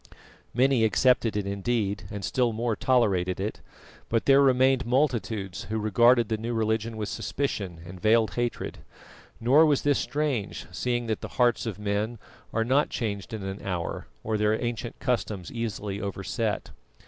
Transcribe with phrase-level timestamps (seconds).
[0.51, 3.61] Many accepted it indeed, and still more tolerated it;
[4.09, 8.79] but there remained multitudes who regarded the new religion with suspicion and veiled hatred.
[9.39, 12.17] Nor was this strange, seeing that the hearts of men
[12.51, 16.71] are not changed in an hour or their ancient customs easily overset.